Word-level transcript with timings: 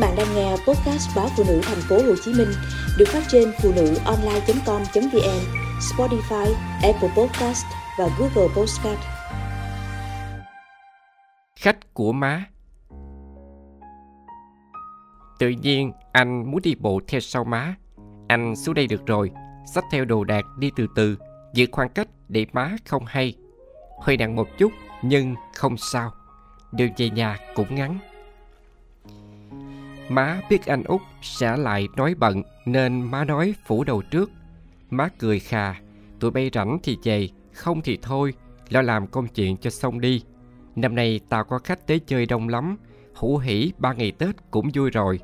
bạn 0.00 0.14
đang 0.16 0.34
nghe 0.34 0.50
podcast 0.50 1.16
báo 1.16 1.28
phụ 1.36 1.44
nữ 1.48 1.60
thành 1.62 1.80
phố 1.88 1.96
Hồ 1.96 2.14
Chí 2.24 2.32
Minh 2.32 2.48
được 2.98 3.08
phát 3.08 3.22
trên 3.28 3.52
phụ 3.62 3.72
nữ 3.76 3.94
online.com.vn, 4.04 5.40
Spotify, 5.80 6.54
Apple 6.82 7.08
Podcast 7.16 7.64
và 7.98 8.08
Google 8.18 8.54
Podcast. 8.56 9.00
Khách 11.56 11.94
của 11.94 12.12
má 12.12 12.44
Tự 15.38 15.48
nhiên 15.48 15.92
anh 16.12 16.50
muốn 16.50 16.60
đi 16.62 16.74
bộ 16.74 17.00
theo 17.08 17.20
sau 17.20 17.44
má. 17.44 17.74
Anh 18.28 18.56
xuống 18.56 18.74
đây 18.74 18.86
được 18.86 19.06
rồi, 19.06 19.30
xách 19.74 19.84
theo 19.92 20.04
đồ 20.04 20.24
đạc 20.24 20.44
đi 20.58 20.70
từ 20.76 20.86
từ, 20.94 21.16
giữ 21.54 21.66
khoảng 21.72 21.88
cách 21.88 22.08
để 22.28 22.46
má 22.52 22.76
không 22.84 23.04
hay. 23.06 23.34
Hơi 24.02 24.16
nặng 24.16 24.36
một 24.36 24.48
chút 24.58 24.72
nhưng 25.02 25.34
không 25.54 25.76
sao. 25.76 26.12
Đường 26.72 26.90
về 26.96 27.10
nhà 27.10 27.38
cũng 27.54 27.74
ngắn. 27.74 27.98
Má 30.10 30.40
biết 30.50 30.66
anh 30.66 30.82
út 30.84 31.00
sẽ 31.22 31.56
lại 31.56 31.88
nói 31.96 32.14
bận 32.14 32.42
nên 32.66 33.02
má 33.02 33.24
nói 33.24 33.54
phủ 33.66 33.84
đầu 33.84 34.02
trước. 34.02 34.30
Má 34.90 35.08
cười 35.18 35.38
khà, 35.38 35.74
tụi 36.20 36.30
bay 36.30 36.50
rảnh 36.52 36.78
thì 36.82 36.98
về, 37.04 37.28
không 37.52 37.80
thì 37.82 37.98
thôi, 38.02 38.34
lo 38.68 38.82
làm 38.82 39.06
công 39.06 39.28
chuyện 39.28 39.56
cho 39.56 39.70
xong 39.70 40.00
đi. 40.00 40.22
Năm 40.76 40.94
nay 40.94 41.20
tao 41.28 41.44
có 41.44 41.58
khách 41.58 41.86
tới 41.86 41.98
chơi 41.98 42.26
đông 42.26 42.48
lắm, 42.48 42.76
hủ 43.14 43.38
hỉ 43.38 43.72
ba 43.78 43.92
ngày 43.92 44.12
Tết 44.12 44.34
cũng 44.50 44.70
vui 44.74 44.90
rồi. 44.90 45.20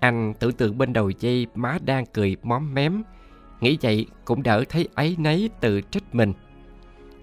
Anh 0.00 0.34
tưởng 0.38 0.52
tượng 0.52 0.78
bên 0.78 0.92
đầu 0.92 1.10
dây 1.10 1.46
má 1.54 1.78
đang 1.84 2.06
cười 2.06 2.36
móm 2.42 2.74
mém, 2.74 3.02
nghĩ 3.60 3.78
vậy 3.82 4.06
cũng 4.24 4.42
đỡ 4.42 4.64
thấy 4.68 4.88
ấy 4.94 5.16
nấy 5.18 5.50
tự 5.60 5.80
trách 5.80 6.14
mình. 6.14 6.32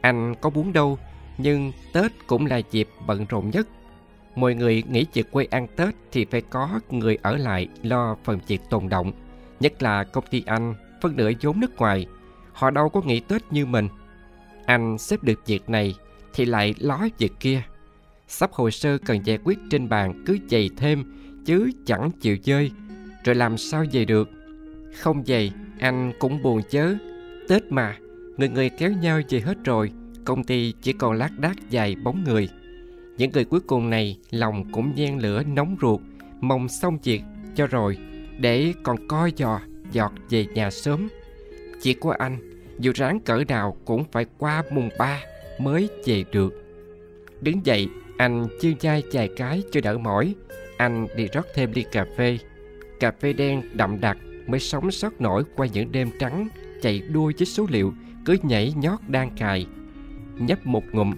Anh 0.02 0.36
có 0.42 0.50
muốn 0.50 0.74
đâu, 0.74 0.98
nhưng 1.38 1.72
Tết 1.94 2.12
cũng 2.28 2.46
là 2.46 2.58
dịp 2.72 2.88
bận 3.08 3.26
rộn 3.30 3.50
nhất 3.50 3.68
mọi 4.40 4.56
người 4.56 4.84
nghỉ 4.90 5.06
việc 5.14 5.32
quê 5.32 5.46
ăn 5.46 5.68
Tết 5.76 5.96
thì 6.12 6.26
phải 6.26 6.42
có 6.42 6.80
người 6.90 7.18
ở 7.22 7.38
lại 7.38 7.68
lo 7.84 8.18
phần 8.24 8.40
việc 8.48 8.62
tồn 8.70 8.90
động. 8.90 9.12
Nhất 9.60 9.84
là 9.84 10.04
công 10.04 10.26
ty 10.30 10.44
anh, 10.46 10.76
phân 11.02 11.16
nửa 11.16 11.32
vốn 11.42 11.60
nước 11.60 11.78
ngoài. 11.78 12.06
Họ 12.54 12.72
đâu 12.72 12.90
có 12.90 13.02
nghỉ 13.02 13.20
Tết 13.20 13.42
như 13.52 13.66
mình. 13.66 13.88
Anh 14.66 14.98
xếp 14.98 15.24
được 15.24 15.46
việc 15.46 15.70
này 15.70 15.96
thì 16.34 16.46
lại 16.46 16.76
ló 16.80 17.08
việc 17.18 17.32
kia. 17.40 17.62
Sắp 18.28 18.52
hồ 18.54 18.70
sơ 18.70 18.98
cần 18.98 19.26
giải 19.26 19.38
quyết 19.44 19.60
trên 19.70 19.90
bàn 19.90 20.24
cứ 20.26 20.38
dày 20.50 20.70
thêm 20.78 21.04
chứ 21.46 21.72
chẳng 21.86 22.12
chịu 22.12 22.38
chơi. 22.38 22.72
Rồi 23.24 23.36
làm 23.36 23.58
sao 23.58 23.86
về 23.92 24.06
được? 24.06 24.30
Không 24.98 25.24
về, 25.24 25.52
anh 25.80 26.14
cũng 26.20 26.42
buồn 26.42 26.62
chớ. 26.70 26.96
Tết 27.48 27.64
mà, 27.72 27.98
người 28.38 28.50
người 28.50 28.70
kéo 28.70 28.92
nhau 28.92 29.22
về 29.30 29.40
hết 29.40 29.58
rồi. 29.64 29.92
Công 30.26 30.44
ty 30.44 30.74
chỉ 30.82 30.94
còn 30.94 31.14
lác 31.18 31.40
đác 31.40 31.70
dài 31.70 31.96
bóng 32.04 32.24
người. 32.24 32.50
Những 33.20 33.32
người 33.32 33.46
cuối 33.46 33.60
cùng 33.60 33.90
này 33.90 34.18
lòng 34.32 34.72
cũng 34.72 34.96
nhen 34.96 35.18
lửa 35.18 35.44
nóng 35.44 35.76
ruột, 35.82 36.02
mong 36.42 36.68
xong 36.70 36.98
việc 37.04 37.22
cho 37.56 37.68
rồi, 37.68 37.98
để 38.38 38.74
còn 38.84 39.08
coi 39.08 39.34
dò 39.36 39.62
giọt 39.92 40.14
về 40.30 40.46
nhà 40.46 40.72
sớm. 40.72 41.10
chị 41.82 41.94
của 41.94 42.12
anh, 42.12 42.38
dù 42.80 42.92
ráng 42.96 43.20
cỡ 43.20 43.44
nào 43.48 43.78
cũng 43.86 44.04
phải 44.12 44.26
qua 44.38 44.64
mùng 44.72 44.90
ba 45.00 45.22
mới 45.60 45.90
về 46.06 46.24
được. 46.32 46.54
Đứng 47.42 47.66
dậy, 47.66 47.88
anh 48.18 48.48
chiêu 48.60 48.74
chai 48.80 49.04
vài 49.12 49.30
cái 49.36 49.64
cho 49.72 49.82
đỡ 49.82 49.98
mỏi. 49.98 50.36
Anh 50.78 51.08
đi 51.16 51.28
rót 51.34 51.46
thêm 51.56 51.72
ly 51.72 51.86
cà 51.92 52.06
phê. 52.18 52.38
Cà 53.00 53.12
phê 53.12 53.34
đen 53.34 53.62
đậm 53.74 54.00
đặc 54.00 54.18
mới 54.48 54.60
sống 54.60 54.92
sót 54.92 55.22
nổi 55.22 55.44
qua 55.56 55.68
những 55.74 55.92
đêm 55.92 56.10
trắng 56.20 56.48
chạy 56.82 57.00
đua 57.00 57.32
với 57.38 57.46
số 57.46 57.66
liệu 57.70 57.94
cứ 58.26 58.38
nhảy 58.44 58.74
nhót 58.78 59.00
đang 59.08 59.30
cài. 59.38 59.68
Nhấp 60.38 60.66
một 60.66 60.84
ngụm 60.92 61.14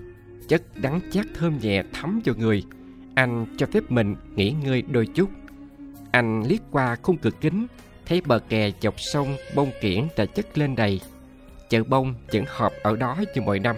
chất 0.52 0.62
đắng 0.76 1.00
chát 1.12 1.26
thơm 1.34 1.60
nhẹ 1.62 1.84
thấm 1.94 2.22
vào 2.26 2.36
người. 2.38 2.64
Anh 3.16 3.46
cho 3.58 3.66
phép 3.66 3.84
mình 3.90 4.16
nghỉ 4.36 4.56
ngơi 4.64 4.82
đôi 4.82 5.08
chút. 5.08 5.30
Anh 6.12 6.44
liếc 6.48 6.60
qua 6.72 6.96
khung 7.02 7.18
cửa 7.18 7.30
kính, 7.42 7.68
thấy 8.06 8.22
bờ 8.22 8.40
kè 8.40 8.72
dọc 8.82 9.00
sông 9.00 9.38
bông 9.56 9.72
kiển 9.82 10.08
đã 10.18 10.26
chất 10.26 10.58
lên 10.58 10.76
đầy. 10.76 11.02
Chợ 11.70 11.84
bông 11.84 12.16
vẫn 12.34 12.44
họp 12.48 12.74
ở 12.84 12.96
đó 12.96 13.18
như 13.36 13.42
mọi 13.42 13.60
năm. 13.60 13.76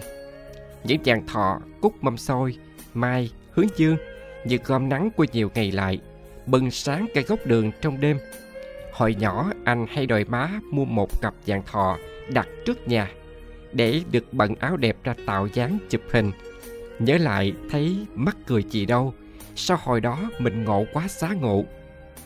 Những 0.84 1.02
chàng 1.02 1.26
thọ 1.26 1.60
cúc 1.80 2.04
mâm 2.04 2.16
xôi, 2.16 2.56
mai, 2.94 3.30
hướng 3.50 3.68
dương, 3.76 3.96
như 4.44 4.58
gom 4.64 4.88
nắng 4.88 5.10
của 5.16 5.26
nhiều 5.32 5.50
ngày 5.54 5.72
lại, 5.72 5.98
bừng 6.46 6.70
sáng 6.70 7.06
cả 7.14 7.20
góc 7.28 7.38
đường 7.46 7.70
trong 7.80 8.00
đêm. 8.00 8.18
Hồi 8.92 9.14
nhỏ, 9.14 9.52
anh 9.64 9.86
hay 9.88 10.06
đòi 10.06 10.24
má 10.24 10.50
mua 10.70 10.84
một 10.84 11.22
cặp 11.22 11.34
vàng 11.46 11.62
thọ 11.66 11.98
đặt 12.28 12.48
trước 12.64 12.88
nhà, 12.88 13.10
để 13.72 14.00
được 14.10 14.32
bận 14.32 14.54
áo 14.54 14.76
đẹp 14.76 14.96
ra 15.04 15.14
tạo 15.26 15.46
dáng 15.46 15.78
chụp 15.90 16.02
hình. 16.12 16.32
Nhớ 16.98 17.18
lại, 17.18 17.52
thấy 17.70 18.06
mắc 18.14 18.36
cười 18.46 18.62
gì 18.62 18.86
đâu. 18.86 19.14
Sao 19.54 19.78
hồi 19.82 20.00
đó 20.00 20.30
mình 20.38 20.64
ngộ 20.64 20.84
quá 20.92 21.08
xá 21.08 21.28
ngộ? 21.40 21.64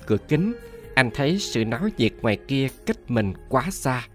Cửa 0.07 0.17
kính, 0.29 0.55
Anh 0.95 1.11
thấy 1.15 1.39
sự 1.39 1.65
náo 1.65 1.89
nhiệt 1.99 2.13
ngoài 2.23 2.39
kia 2.49 2.69
cách 2.87 2.97
mình 3.09 3.33
quá 3.49 3.71
xa. 3.71 4.07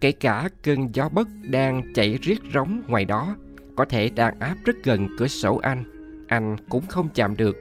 Kể 0.00 0.12
cả 0.12 0.48
cơn 0.62 0.94
gió 0.94 1.08
bất 1.08 1.28
đang 1.42 1.82
chạy 1.94 2.18
riết 2.22 2.38
rống 2.54 2.82
ngoài 2.86 3.04
đó, 3.04 3.36
Có 3.76 3.84
thể 3.84 4.10
đang 4.14 4.40
áp 4.40 4.56
rất 4.64 4.76
gần 4.84 5.08
cửa 5.18 5.28
sổ 5.28 5.56
anh. 5.62 5.84
Anh 6.28 6.56
cũng 6.68 6.86
không 6.86 7.08
chạm 7.14 7.36
được. 7.36 7.56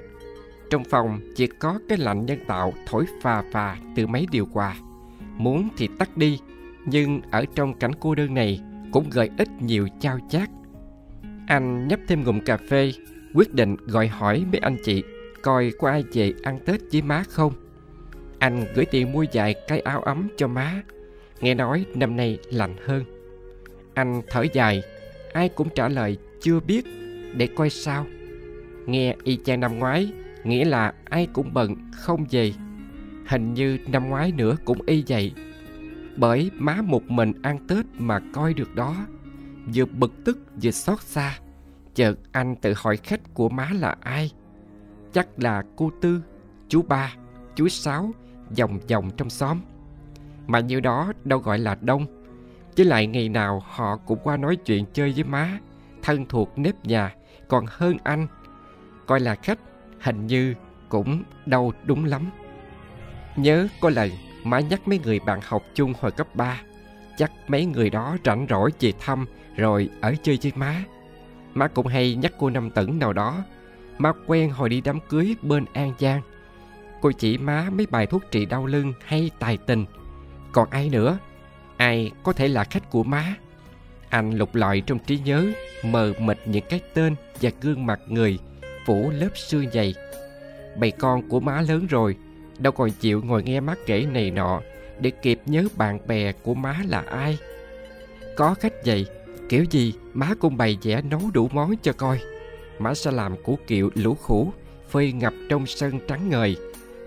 Trong 0.70 0.84
phòng 0.84 1.20
chỉ 1.36 1.48
có 1.48 1.80
cái 1.90 1.98
lạnh 1.98 2.26
nhân 2.26 2.40
tạo 2.48 2.74
thổi 2.88 3.06
phà 3.22 3.44
phà 3.52 3.78
từ 3.96 4.08
mấy 4.08 4.28
điều 4.32 4.46
quà 4.53 4.76
Muốn 5.38 5.70
thì 5.78 5.90
tắt 6.00 6.18
đi, 6.18 6.40
Nhưng 6.86 7.22
ở 7.32 7.46
trong 7.56 7.74
cảnh 7.74 7.92
cô 8.00 8.16
đơn 8.16 8.34
này 8.34 8.62
Cũng 8.92 9.09
gợi 9.09 9.30
ít 9.38 9.48
nhiều 9.62 9.88
trao 10.00 10.20
chát 10.30 10.50
anh 11.48 11.88
nhấp 11.88 12.00
thêm 12.08 12.24
ngụm 12.24 12.40
cà 12.40 12.58
phê, 12.58 12.92
quyết 13.34 13.54
định 13.54 13.76
gọi 13.86 14.08
hỏi 14.08 14.46
mấy 14.52 14.59
anh 14.59 14.78
chị 14.84 15.04
coi 15.42 15.72
có 15.80 15.90
ai 15.90 16.04
về 16.14 16.34
ăn 16.44 16.59
Tết 16.66 16.81
với 16.92 17.02
má 17.02 17.24
không. 17.30 17.54
Anh 18.40 18.66
gửi 18.76 18.86
tiền 18.86 19.12
mua 19.12 19.26
vài 19.34 19.56
cái 19.68 19.80
áo 19.80 20.02
ấm 20.02 20.28
cho 20.38 20.48
má, 20.48 20.82
nghe 21.42 21.53
nói 21.53 21.86
năm 21.96 22.16
nay 22.16 22.40
lạnh 22.52 22.76
hơn. 22.86 23.03
Anh 23.94 24.22
thở 24.30 24.46
dài, 24.53 24.82
ai 25.34 25.50
cũng 25.50 25.70
trả 25.76 25.90
lời 25.90 26.18
chưa 26.42 26.59
biết 26.59 26.86
để 27.36 27.48
coi 27.56 27.70
sao. 27.70 28.06
Nghe 28.86 29.16
y 29.24 29.38
chang 29.46 29.59
năm 29.59 29.80
ngoái, 29.80 30.14
nghĩa 30.44 30.66
là 30.66 30.94
ai 31.06 31.28
cũng 31.34 31.53
bận 31.53 31.76
không 31.92 32.26
về. 32.32 32.53
Hình 33.28 33.53
như 33.53 33.78
năm 33.88 34.09
ngoái 34.09 34.32
nữa 34.32 34.56
cũng 34.66 34.82
y 34.86 35.03
vậy. 35.08 35.34
Bởi 36.16 36.52
má 36.53 36.82
một 36.82 37.12
mình 37.12 37.32
ăn 37.42 37.68
Tết 37.68 37.86
mà 37.98 38.20
coi 38.34 38.53
được 38.53 38.76
đó 38.76 38.96
vừa 39.74 39.85
bực 39.85 40.12
tức 40.25 40.38
vừa 40.62 40.72
xót 40.72 41.01
xa. 41.01 41.40
Chợt 41.96 42.16
anh 42.31 42.56
tự 42.56 42.74
hỏi 42.78 42.97
khách 42.97 43.34
của 43.34 43.50
má 43.50 43.69
là 43.74 43.96
ai? 44.01 44.31
Chắc 45.13 45.28
là 45.38 45.63
cô 45.75 45.91
tư, 46.01 46.22
chú 46.68 46.81
ba, 46.81 47.13
chú 47.56 47.68
sáu, 47.68 48.12
vòng 48.57 48.79
vòng 48.90 49.12
trong 49.18 49.29
xóm. 49.29 49.59
Mà 50.47 50.59
nhiêu 50.59 50.81
đó 50.81 51.13
đâu 51.23 51.40
gọi 51.40 51.59
là 51.59 51.78
đông. 51.81 52.06
Với 52.78 52.85
lại 52.85 53.07
ngày 53.07 53.29
nào 53.29 53.63
họ 53.66 53.97
cũng 53.97 54.19
qua 54.23 54.38
nói 54.38 54.56
chuyện 54.56 54.85
chơi 54.94 55.12
với 55.12 55.23
má, 55.23 55.59
thân 56.02 56.25
thuộc 56.25 56.57
nếp 56.57 56.85
nhà. 56.85 57.16
Còn 57.47 57.66
hơn 57.68 57.97
anh, 58.03 58.28
coi 59.06 59.19
là 59.19 59.35
khách, 59.35 59.59
hình 60.02 60.28
như 60.28 60.53
cũng 60.90 61.23
đâu 61.46 61.73
đúng 61.84 62.06
lắm. 62.06 62.29
Nhớ 63.35 63.68
có 63.81 63.90
lần 63.90 64.09
má 64.44 64.59
nhắc 64.59 64.88
mấy 64.88 65.00
người 65.00 65.19
bạn 65.19 65.40
học 65.44 65.63
chung 65.73 65.94
hồi 66.00 66.12
cấp 66.12 66.35
3 66.35 66.62
chắc 67.18 67.31
mấy 67.47 67.66
người 67.66 67.90
đó 67.90 68.18
rảnh 68.25 68.46
rỗi 68.50 68.72
về 68.79 68.94
thăm 69.00 69.25
rồi 69.56 69.90
ở 70.01 70.13
chơi 70.24 70.40
với 70.44 70.51
má. 70.56 70.84
Má 71.53 71.68
cũng 71.68 71.88
hay 71.88 72.16
nhắc 72.16 72.34
cô 72.40 72.50
Năm 72.50 72.69
Tẩn 72.69 73.00
nào 73.00 73.13
đó. 73.13 73.44
Má 73.97 74.13
quen 74.28 74.50
hồi 74.50 74.69
đi 74.69 74.81
đám 74.81 75.00
cưới 75.09 75.35
bên 75.41 75.66
An 75.73 75.94
Giang. 76.00 76.22
Cô 77.02 77.12
chỉ 77.12 77.38
má 77.38 77.69
mấy 77.72 77.85
bài 77.85 78.06
thuốc 78.07 78.23
trị 78.31 78.46
đau 78.46 78.66
lưng 78.66 78.94
hay 79.06 79.31
tài 79.40 79.57
tình. 79.57 79.85
Còn 80.52 80.69
ai 80.69 80.90
nữa? 80.90 81.18
Ai 81.78 82.12
có 82.23 82.34
thể 82.34 82.47
là 82.47 82.63
khách 82.63 82.91
của 82.91 83.03
má? 83.03 83.35
Anh 84.09 84.31
lục 84.31 84.56
lọi 84.56 84.81
trong 84.81 85.00
trí 85.00 85.19
nhớ, 85.25 85.46
mờ 85.84 86.13
mịt 86.19 86.40
những 86.46 86.66
cái 86.69 86.79
tên 86.94 87.16
và 87.41 87.50
gương 87.62 87.85
mặt 87.85 88.00
người 88.07 88.40
phủ 88.85 89.12
lớp 89.16 89.38
xưa 89.38 89.63
dày. 89.73 89.96
Bầy 90.78 90.91
con 90.91 91.29
của 91.29 91.40
má 91.40 91.62
lớn 91.62 91.88
rồi, 91.88 92.16
đâu 92.59 92.73
còn 92.73 92.91
chịu 92.91 93.22
ngồi 93.26 93.43
nghe 93.43 93.59
má 93.59 93.76
kể 93.85 94.05
này 94.05 94.32
nọ 94.32 94.61
để 94.99 95.11
kịp 95.11 95.40
nhớ 95.45 95.67
bạn 95.75 95.99
bè 96.07 96.31
của 96.31 96.53
má 96.53 96.79
là 96.87 97.03
ai. 97.07 97.37
Có 98.35 98.53
khách 98.53 98.85
vậy, 98.85 99.07
Kiểu 99.49 99.63
gì 99.63 99.93
má 100.13 100.34
cũng 100.40 100.57
bày 100.57 100.78
vẽ 100.81 101.01
nấu 101.01 101.22
đủ 101.34 101.49
món 101.53 101.75
cho 101.81 101.93
coi 101.93 102.19
Má 102.79 102.93
sẽ 102.93 103.11
làm 103.11 103.43
củ 103.43 103.57
kiệu 103.67 103.90
lũ 103.95 104.16
khủ 104.16 104.53
Phơi 104.90 105.11
ngập 105.11 105.34
trong 105.49 105.66
sân 105.66 105.99
trắng 106.07 106.29
ngời 106.29 106.57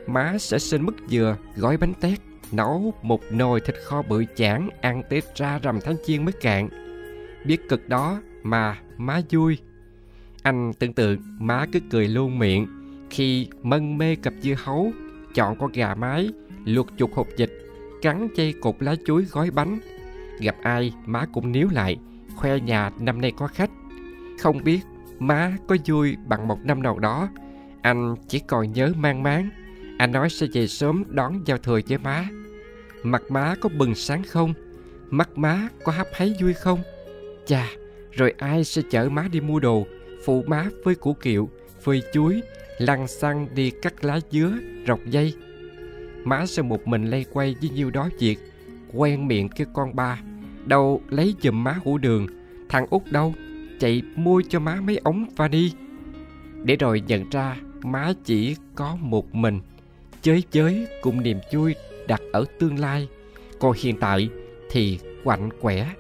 Má 0.07 0.37
sẽ 0.39 0.59
xin 0.59 0.87
mứt 0.87 0.95
dừa 1.09 1.37
gói 1.57 1.77
bánh 1.77 1.95
tét 2.01 2.19
Nấu 2.53 2.95
một 3.03 3.21
nồi 3.31 3.61
thịt 3.61 3.77
kho 3.85 4.03
bự 4.03 4.25
chản 4.37 4.69
Ăn 4.81 5.03
tới 5.11 5.23
ra 5.35 5.59
rằm 5.59 5.81
tháng 5.81 5.97
chiên 6.05 6.25
mới 6.25 6.33
cạn 6.33 6.69
Biết 7.45 7.69
cực 7.69 7.89
đó 7.89 8.21
mà 8.43 8.79
má 8.97 9.21
vui 9.31 9.59
Anh 10.43 10.73
tưởng 10.79 10.93
tượng 10.93 11.19
má 11.39 11.67
cứ 11.73 11.81
cười 11.91 12.09
luôn 12.09 12.39
miệng 12.39 12.67
Khi 13.11 13.49
mân 13.63 13.99
mê 13.99 14.17
cặp 14.17 14.33
dưa 14.43 14.55
hấu 14.59 14.93
Chọn 15.35 15.59
con 15.59 15.73
gà 15.73 15.95
mái 15.95 16.29
Luộc 16.65 16.99
chục 16.99 17.11
hột 17.15 17.27
dịch. 17.37 17.66
Cắn 18.07 18.29
dây 18.35 18.55
cột 18.61 18.75
lá 18.81 18.95
chuối 19.07 19.25
gói 19.33 19.51
bánh. 19.51 19.79
Gặp 20.41 20.57
ai 20.63 20.93
má 21.07 21.27
cũng 21.33 21.53
níu 21.53 21.69
lại 21.73 21.97
khoe 22.37 22.61
nhà 22.61 22.91
năm 23.01 23.21
nay 23.21 23.33
có 23.37 23.47
khách. 23.47 23.71
Không 24.41 24.65
biết 24.65 24.81
má 25.19 25.57
có 25.69 25.77
vui 25.87 26.17
bằng 26.27 26.49
một 26.49 26.59
năm 26.65 26.83
nào 26.83 26.99
đó, 26.99 27.29
anh 27.83 28.15
chỉ 28.29 28.39
còn 28.39 28.73
nhớ 28.73 28.93
mang 28.97 29.23
máng. 29.23 29.49
Anh 29.99 30.13
nói 30.13 30.31
sẽ 30.31 30.47
về 30.53 30.67
sớm 30.67 31.05
đón 31.09 31.41
giao 31.47 31.59
thừa 31.59 31.81
với 31.89 31.99
má. 31.99 32.29
Mặt 33.03 33.23
má 33.29 33.55
có 33.61 33.69
bừng 33.69 33.95
sáng 33.95 34.23
không? 34.23 34.55
Mắt 35.11 35.39
má 35.39 35.69
có 35.85 35.93
hấp 35.93 36.09
háy 36.13 36.35
vui 36.41 36.53
không? 36.53 36.81
Chà 37.47 37.69
Rồi 38.13 38.35
ai 38.39 38.65
sẽ 38.65 38.83
chở 38.91 39.09
má 39.09 39.29
đi 39.33 39.41
mua 39.41 39.61
đồ? 39.61 39.87
Phụ 40.25 40.45
má 40.47 40.69
với 40.85 40.95
củ 40.95 41.15
kiệu 41.15 41.49
Phơi 41.83 42.03
chuối 42.13 42.43
Lăn 42.79 43.09
xăng 43.09 43.49
đi 43.55 43.71
cắt 43.71 44.05
lá 44.05 44.21
dứa 44.31 44.53
Rọc 44.87 45.01
dây. 45.07 45.35
Má 46.27 46.47
sẽ 46.47 46.63
một 46.63 46.87
mình 46.87 47.11
lay 47.11 47.25
quay 47.33 47.57
với 47.61 47.71
nhiêu 47.71 47.91
đó 47.91 48.09
việc. 48.19 48.39
Quen 48.93 49.29
miệng 49.29 49.49
cái 49.49 49.67
con 49.75 49.97
ba, 49.97 50.21
Đâu 50.65 51.01
lấy 51.09 51.35
giùm 51.43 51.65
má 51.65 51.79
hũ 51.85 51.99
đường. 51.99 52.27
Thằng 52.69 52.87
út 52.91 53.03
đâu? 53.11 53.35
Chạy 53.81 54.03
mua 54.17 54.43
cho 54.49 54.61
má 54.61 54.81
mấy 54.81 54.97
ống 54.97 55.27
vani 55.37 55.71
Để 56.65 56.77
rồi 56.77 57.03
nhận 57.07 57.31
ra 57.31 57.57
Má 57.83 58.13
chỉ 58.25 58.57
có 58.75 58.97
một 59.01 59.35
mình. 59.35 59.61
Chới 60.23 60.43
chới 60.51 60.87
cùng 61.03 61.23
niềm 61.23 61.39
vui 61.53 61.75
đặt 62.09 62.21
ở 62.33 62.45
tương 62.59 62.79
lai. 62.79 63.09
Còn 63.61 63.73
hiện 63.77 63.97
tại 64.01 64.29
thì 64.71 64.99
quạnh 65.25 65.49
quẻ. 65.61 65.93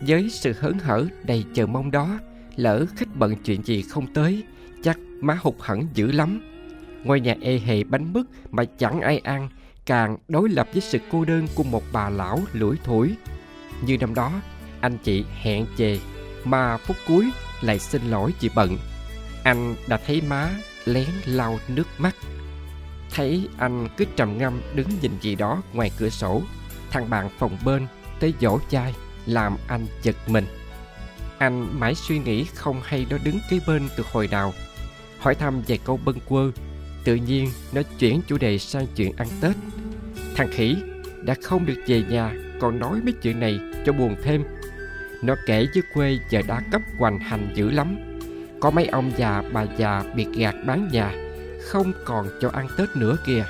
Với 0.00 0.30
sự 0.30 0.52
hớn 0.58 0.78
hở 0.78 1.06
đầy 1.26 1.44
chờ 1.54 1.66
mong 1.66 1.90
đó, 1.90 2.18
Lỡ 2.56 2.86
khách 2.96 3.16
bận 3.16 3.34
chuyện 3.44 3.62
gì 3.62 3.82
không 3.82 4.06
tới, 4.14 4.42
Chắc 4.82 4.98
má 5.20 5.38
hụt 5.40 5.54
hẳn 5.60 5.86
dữ 5.94 6.12
lắm. 6.12 6.40
Ngôi 7.04 7.20
nhà 7.20 7.34
ê 7.40 7.58
hề 7.58 7.84
bánh 7.84 8.12
mứt 8.12 8.26
mà 8.50 8.64
chẳng 8.78 9.00
ai 9.00 9.18
ăn, 9.18 9.48
Càng 9.86 10.16
đối 10.28 10.48
lập 10.48 10.68
với 10.72 10.82
sự 10.82 10.98
cô 11.10 11.24
đơn 11.24 11.46
của 11.54 11.62
một 11.62 11.82
bà 11.92 12.08
lão 12.08 12.40
lủi 12.52 12.76
thủi. 12.84 13.14
Như 13.82 13.98
năm 13.98 14.14
đó, 14.14 14.32
anh 14.80 14.98
chị 14.98 15.24
hẹn 15.42 15.66
chề, 15.78 15.98
Mà 16.44 16.76
phút 16.76 16.96
cuối 17.06 17.30
lại 17.60 17.78
xin 17.78 18.02
lỗi 18.10 18.32
chị 18.38 18.50
bận. 18.54 18.78
Anh 19.44 19.74
đã 19.88 19.96
thấy 20.06 20.22
má 20.28 20.50
lén 20.84 21.08
lau 21.26 21.58
nước 21.68 21.86
mắt. 21.98 22.16
Thấy 23.10 23.48
anh 23.58 23.88
cứ 23.96 24.04
trầm 24.16 24.38
ngâm 24.38 24.60
đứng 24.74 24.88
nhìn 25.02 25.12
gì 25.20 25.34
đó 25.34 25.62
ngoài 25.72 25.90
cửa 25.98 26.08
sổ, 26.08 26.42
Thằng 26.90 27.10
bạn 27.10 27.28
phòng 27.38 27.56
bên 27.64 27.86
tới 28.20 28.34
dỗ 28.40 28.58
chai, 28.70 28.94
Làm 29.26 29.56
anh 29.66 29.86
giật 30.02 30.16
mình. 30.26 30.46
Anh 31.38 31.80
mãi 31.80 31.94
suy 31.94 32.18
nghĩ 32.18 32.44
không 32.44 32.80
hay 32.84 33.06
nó 33.10 33.18
đứng 33.24 33.38
kế 33.50 33.60
bên 33.66 33.88
từ 33.96 34.04
hồi 34.12 34.28
nào, 34.28 34.52
Hỏi 35.18 35.34
thăm 35.34 35.62
vài 35.68 35.78
câu 35.84 36.00
bâng 36.04 36.18
quơ. 36.28 36.50
Tự 37.04 37.14
nhiên, 37.14 37.48
nó 37.72 37.82
chuyển 37.98 38.20
chủ 38.26 38.38
đề 38.38 38.58
sang 38.58 38.86
chuyện 38.96 39.12
ăn 39.16 39.28
Tết. 39.40 39.56
Thằng 40.34 40.48
khỉ 40.50 40.76
đã 41.22 41.34
không 41.42 41.66
được 41.66 41.80
về 41.86 42.02
nhà, 42.10 42.34
Còn 42.60 42.78
nói 42.78 43.00
mấy 43.04 43.12
chuyện 43.12 43.40
này 43.40 43.60
cho 43.86 43.92
buồn 43.92 44.16
thêm. 44.22 44.44
Nó 45.22 45.34
kể 45.46 45.66
với 45.74 45.82
quê 45.94 46.18
giờ 46.30 46.42
đã 46.48 46.62
cấp 46.72 46.82
hoành 46.98 47.18
hành 47.18 47.52
dữ 47.54 47.70
lắm. 47.70 47.96
Có 48.60 48.70
mấy 48.70 48.86
ông 48.86 49.12
già, 49.16 49.42
bà 49.52 49.66
già 49.78 50.02
biệt 50.16 50.26
gạt 50.36 50.54
bán 50.66 50.88
nhà, 50.92 51.14
Không 51.62 51.92
còn 52.04 52.28
cho 52.40 52.50
ăn 52.50 52.68
Tết 52.78 52.96
nữa 52.96 53.16
kìa. 53.26 53.44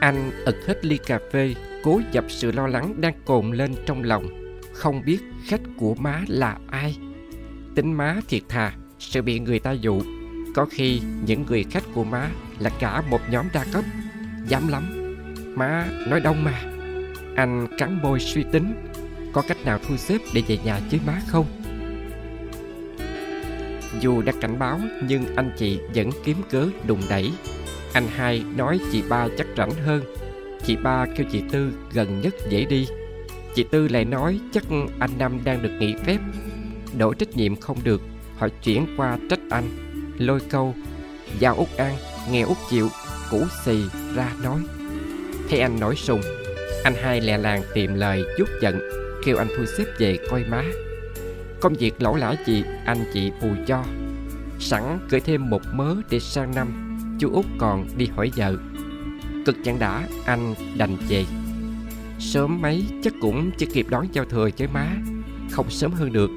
Anh 0.00 0.30
ực 0.44 0.56
hết 0.66 0.84
ly 0.84 0.98
cà 1.06 1.18
phê, 1.32 1.54
Cố 1.84 2.00
dập 2.12 2.24
sự 2.28 2.52
lo 2.52 2.66
lắng 2.66 3.00
đang 3.00 3.14
cồn 3.24 3.52
lên 3.52 3.74
trong 3.86 4.02
lòng. 4.02 4.54
Không 4.72 5.02
biết 5.04 5.18
khách 5.46 5.60
của 5.76 5.94
má 5.94 6.24
là 6.28 6.58
ai. 6.68 6.98
Tính 7.74 7.92
má 7.92 8.16
thiệt 8.28 8.42
thà, 8.48 8.72
Sợ 8.98 9.22
bị 9.22 9.40
người 9.40 9.58
ta 9.58 9.72
dụ. 9.72 10.02
Có 10.54 10.66
khi 10.70 11.00
những 11.26 11.44
người 11.48 11.64
khách 11.64 11.84
của 11.94 12.04
má 12.04 12.30
là 12.60 12.70
cả 12.78 13.02
một 13.10 13.20
nhóm 13.30 13.46
đa 13.52 13.64
cấp. 13.72 13.84
Dám 14.46 14.68
lắm. 14.68 15.14
Má, 15.56 15.86
nói 16.08 16.20
đông 16.20 16.44
mà. 16.44 16.62
Anh 17.36 17.66
cắn 17.78 17.98
môi 18.02 18.20
suy 18.20 18.44
tính. 18.52 18.74
Có 19.32 19.42
cách 19.48 19.64
nào 19.64 19.78
thu 19.88 19.96
xếp 19.96 20.18
để 20.34 20.42
về 20.48 20.58
nhà 20.64 20.80
với 20.90 21.00
má 21.06 21.20
không? 21.26 21.46
Dù 24.00 24.22
đã 24.22 24.32
cảnh 24.40 24.58
báo, 24.58 24.80
Nhưng 25.08 25.36
anh 25.36 25.52
chị 25.56 25.80
vẫn 25.94 26.10
kiếm 26.24 26.36
cớ 26.50 26.68
đùng 26.86 27.00
đẩy. 27.10 27.32
Anh 27.92 28.06
hai 28.16 28.44
nói 28.56 28.80
chị 28.92 29.02
ba 29.08 29.28
chắc 29.38 29.46
rảnh 29.56 29.70
hơn. 29.70 30.02
Chị 30.66 30.76
ba 30.76 31.06
kêu 31.16 31.26
chị 31.32 31.42
Tư 31.50 31.72
gần 31.92 32.20
nhất 32.20 32.34
dễ 32.50 32.64
đi. 32.64 32.86
Chị 33.54 33.64
Tư 33.70 33.88
lại 33.88 34.04
nói 34.04 34.40
chắc 34.52 34.64
anh 34.98 35.10
Năm 35.18 35.38
đang 35.44 35.62
được 35.62 35.72
nghỉ 35.78 35.94
phép. 36.04 36.18
Đổ 36.98 37.14
trách 37.14 37.36
nhiệm 37.36 37.56
không 37.56 37.78
được. 37.84 38.02
Họ 38.38 38.48
chuyển 38.62 38.86
qua 38.96 39.18
trách 39.30 39.40
anh. 39.50 39.64
Lôi 40.18 40.40
câu, 40.50 40.74
Giao 41.38 41.54
út 41.54 41.68
an 41.76 41.94
nghe 42.30 42.42
út 42.42 42.56
chịu 42.70 42.88
Củ 43.30 43.46
xì 43.64 43.82
ra 44.14 44.32
nói. 44.42 44.60
Thấy 45.50 45.60
anh 45.60 45.80
nổi 45.80 45.96
sùng, 45.96 46.20
Anh 46.84 46.94
hai 47.02 47.20
lẹ 47.20 47.38
làng 47.38 47.62
tìm 47.74 47.94
lời 47.94 48.24
chút 48.38 48.48
giận, 48.62 48.80
Kêu 49.24 49.36
anh 49.36 49.48
thu 49.56 49.64
xếp 49.78 49.84
về 49.98 50.18
coi 50.30 50.44
má. 50.44 50.64
Công 51.60 51.74
việc 51.74 52.02
lỗ 52.02 52.16
lã 52.16 52.34
gì 52.46 52.64
anh 52.84 53.04
chị 53.14 53.30
bù 53.42 53.48
cho. 53.66 53.84
Sẵn 54.58 54.98
gửi 55.10 55.20
thêm 55.20 55.50
một 55.50 55.62
mớ 55.72 55.96
để 56.10 56.20
sang 56.20 56.54
năm, 56.54 56.98
Chú 57.20 57.30
út 57.32 57.46
còn 57.58 57.86
đi 57.96 58.06
hỏi 58.06 58.30
vợ. 58.36 58.54
Cực 59.46 59.56
chẳng 59.64 59.78
đã, 59.78 60.02
anh 60.24 60.54
đành 60.76 60.96
về. 61.08 61.24
Sớm 62.18 62.62
mấy 62.62 62.84
chắc 63.02 63.12
cũng 63.20 63.50
chưa 63.58 63.66
kịp 63.66 63.86
đón 63.90 64.06
giao 64.12 64.24
thừa 64.24 64.48
với 64.58 64.68
má. 64.68 64.86
Không 65.50 65.70
sớm 65.70 65.92
hơn 65.92 66.12
được, 66.12 66.30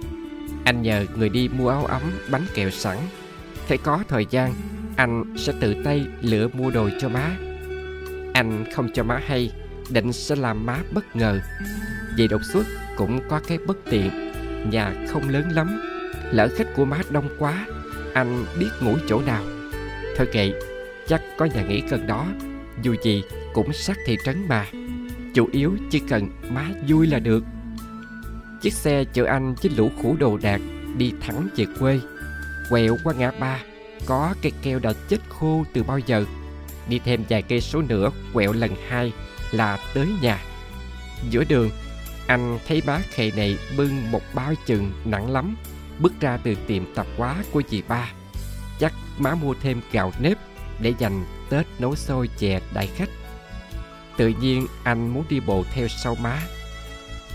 Anh 0.66 0.82
nhờ 0.82 1.06
người 1.16 1.30
đi 1.30 1.48
mua 1.48 1.70
áo 1.70 1.86
ấm, 1.86 2.02
bánh 2.32 2.46
kẹo 2.54 2.70
sẵn. 2.70 2.98
Thấy 3.68 3.78
có 3.78 4.04
thời 4.08 4.26
gian 4.30 4.54
anh 4.96 5.34
sẽ 5.38 5.54
tự 5.60 5.76
tay 5.84 6.06
lựa 6.22 6.48
mua 6.54 6.72
đồ 6.72 6.90
cho 7.00 7.10
má. 7.10 7.30
Anh 8.34 8.66
không 8.74 8.90
cho 8.94 9.04
má 9.04 9.22
hay, 9.28 9.52
Định 9.90 10.14
sẽ 10.14 10.36
làm 10.36 10.66
má 10.66 10.80
bất 10.94 11.16
ngờ. 11.16 11.40
Vì 12.18 12.28
đột 12.28 12.42
xuất 12.54 12.66
cũng 12.98 13.20
có 13.30 13.42
cái 13.48 13.58
bất 13.68 13.78
tiện, 13.90 14.32
Nhà 14.72 14.94
không 15.10 15.30
lớn 15.30 15.50
lắm 15.52 15.82
Lỡ 16.32 16.48
khách 16.58 16.68
của 16.76 16.86
má 16.86 17.02
đông 17.10 17.30
quá, 17.40 17.66
Anh 18.14 18.46
biết 18.60 18.70
ngủ 18.82 18.98
chỗ 19.08 19.22
nào. 19.22 19.44
Thôi 20.18 20.28
kệ, 20.32 20.52
Chắc 21.08 21.22
có 21.38 21.46
nhà 21.46 21.64
nghỉ 21.64 21.82
gần 21.90 22.08
đó, 22.08 22.28
Dù 22.82 22.96
gì 23.04 23.24
cũng 23.54 23.74
sát 23.74 23.98
thị 24.06 24.18
trấn 24.26 24.48
mà. 24.48 24.66
Chủ 25.34 25.50
yếu 25.52 25.72
chỉ 25.90 26.02
cần 26.10 26.30
má 26.50 26.70
vui 26.88 27.08
là 27.08 27.20
được. 27.20 27.44
Chiếc 28.62 28.74
xe 28.74 29.04
chở 29.14 29.26
anh 29.26 29.56
với 29.64 29.72
lũ 29.78 29.92
khủ 30.02 30.16
đồ 30.20 30.38
đạc 30.42 30.62
Đi 30.98 31.14
thẳng 31.22 31.48
về 31.56 31.66
quê, 31.80 32.00
Quẹo 32.70 32.98
qua 33.04 33.14
ngã 33.14 33.32
ba. 33.40 33.60
Có 34.06 34.36
cây 34.42 34.52
keo 34.62 34.80
đã 34.80 34.94
chết 35.10 35.18
khô 35.30 35.66
từ 35.74 35.84
bao 35.84 36.00
giờ? 36.00 36.26
Đi 36.90 37.00
thêm 37.00 37.24
vài 37.30 37.42
cây 37.42 37.62
số 37.62 37.82
nữa, 37.82 38.10
Quẹo 38.34 38.54
lần 38.54 38.76
hai 38.88 39.12
là 39.52 39.78
tới 39.94 40.08
nhà. 40.22 40.44
Giữa 41.30 41.44
đường, 41.44 41.70
Anh 42.28 42.60
thấy 42.68 42.82
má 42.86 43.02
khề 43.10 43.32
này 43.32 43.58
bưng 43.78 44.12
một 44.12 44.22
bao 44.34 44.54
chừng 44.66 44.92
nặng 45.06 45.32
lắm, 45.32 45.56
Bước 46.00 46.14
ra 46.20 46.38
từ 46.38 46.56
tiệm 46.68 46.94
tạp 46.96 47.08
hóa 47.18 47.44
của 47.52 47.62
dì 47.70 47.82
ba. 47.88 48.12
Chắc 48.80 48.94
má 49.18 49.36
mua 49.36 49.54
thêm 49.62 49.82
gạo 49.92 50.12
nếp 50.20 50.38
Để 50.80 50.94
dành 51.00 51.26
Tết 51.50 51.66
nấu 51.80 51.96
xôi 51.96 52.30
chè 52.38 52.60
đại 52.74 52.88
khách. 52.88 53.10
Tự 54.18 54.28
nhiên 54.28 54.68
anh 54.84 55.14
muốn 55.14 55.24
đi 55.30 55.40
bộ 55.40 55.64
theo 55.74 55.88
sau 55.88 56.16
má. 56.16 56.42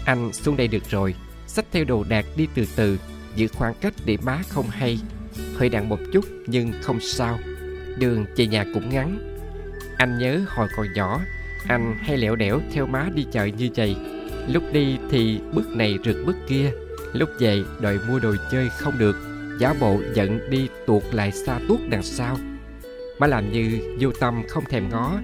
Anh 0.04 0.32
xuống 0.32 0.56
đây 0.56 0.68
được 0.68 0.90
rồi, 0.90 1.14
Xách 1.46 1.66
theo 1.72 1.84
đồ 1.84 2.04
đạc 2.04 2.24
đi 2.36 2.46
từ 2.54 2.66
từ, 2.76 2.98
Giữ 3.34 3.48
khoảng 3.48 3.74
cách 3.80 3.94
để 4.04 4.16
má 4.22 4.42
không 4.48 4.66
hay. 4.68 4.98
Hơi 5.56 5.70
nặng 5.70 5.88
một 5.88 5.98
chút, 6.12 6.24
nhưng 6.46 6.72
không 6.82 7.00
sao. 7.00 7.38
Đường 7.98 8.26
về 8.36 8.46
nhà 8.46 8.64
cũng 8.74 8.88
ngắn. 8.90 9.18
Anh 9.96 10.18
nhớ 10.18 10.40
hồi 10.46 10.68
còn 10.76 10.86
nhỏ, 10.94 11.20
Anh 11.68 11.94
hay 12.00 12.16
lẻo 12.16 12.36
đẻo 12.36 12.60
theo 12.72 12.86
má 12.86 13.08
đi 13.14 13.26
chợ 13.32 13.44
như 13.44 13.68
vậy. 13.76 13.96
Lúc 14.48 14.62
đi 14.72 14.98
thì 15.10 15.40
bước 15.52 15.68
này 15.76 15.98
rượt 16.04 16.16
bước 16.26 16.36
kia. 16.48 16.70
Lúc 17.12 17.28
về, 17.38 17.62
đòi 17.80 17.98
mua 18.08 18.18
đồ 18.18 18.34
chơi 18.50 18.68
không 18.70 18.98
được. 18.98 19.16
Giả 19.60 19.74
bộ 19.80 20.00
giận 20.14 20.50
đi 20.50 20.68
tuột 20.86 21.02
lại 21.12 21.32
xa 21.32 21.58
tuốt 21.68 21.80
đằng 21.88 22.02
sau. 22.02 22.36
Má 23.18 23.26
làm 23.26 23.52
như 23.52 23.96
vô 24.00 24.10
tâm 24.20 24.42
không 24.48 24.64
thèm 24.64 24.88
ngó, 24.88 25.20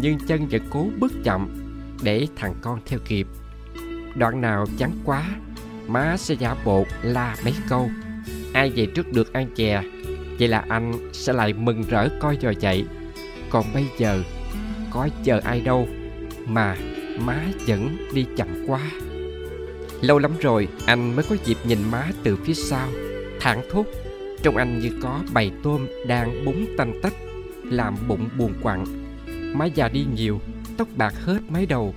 Nhưng 0.00 0.18
chân 0.26 0.48
vẫn 0.48 0.62
cố 0.70 0.88
bước 0.98 1.12
chậm 1.24 1.48
Để 2.02 2.26
thằng 2.36 2.54
con 2.60 2.80
theo 2.86 2.98
kịp. 3.04 3.26
Đoạn 4.14 4.40
nào 4.40 4.66
chán 4.78 4.90
quá, 5.04 5.24
Má 5.86 6.16
sẽ 6.16 6.34
giả 6.34 6.56
bộ 6.64 6.86
la 7.02 7.36
mấy 7.44 7.54
câu. 7.68 7.90
Ai 8.54 8.70
về 8.70 8.86
trước 8.86 9.12
được 9.12 9.32
ăn 9.32 9.48
chè. 9.56 9.82
Vậy 10.38 10.48
là 10.48 10.64
anh 10.68 10.92
sẽ 11.12 11.32
lại 11.32 11.52
mừng 11.52 11.82
rỡ 11.90 12.08
coi 12.20 12.36
trò 12.36 12.52
chạy 12.60 12.84
Còn 13.50 13.64
bây 13.74 13.84
giờ, 13.98 14.22
Có 14.90 15.08
chờ 15.24 15.40
ai 15.44 15.60
đâu, 15.60 15.88
Mà 16.46 16.76
má 17.20 17.44
vẫn 17.66 17.96
đi 18.14 18.26
chậm 18.36 18.48
quá. 18.66 18.80
Lâu 20.00 20.18
lắm 20.18 20.32
rồi, 20.40 20.68
anh 20.86 21.16
mới 21.16 21.24
có 21.28 21.36
dịp 21.44 21.56
nhìn 21.64 21.78
má 21.90 22.10
từ 22.22 22.36
phía 22.36 22.54
sau. 22.54 22.88
Thảng 23.40 23.62
thốt 23.70 23.86
Trong 24.42 24.56
anh 24.56 24.78
như 24.78 24.90
có 25.02 25.20
bầy 25.32 25.50
tôm 25.62 25.86
đang 26.06 26.44
búng 26.44 26.66
tanh 26.78 27.00
tách, 27.02 27.14
Làm 27.64 27.94
bụng 28.08 28.28
buồn 28.38 28.52
quặn. 28.62 28.84
Má 29.54 29.64
già 29.64 29.88
đi 29.88 30.06
nhiều, 30.14 30.40
Tóc 30.76 30.88
bạc 30.96 31.14
hết 31.24 31.38
mái 31.48 31.66
đầu. 31.66 31.94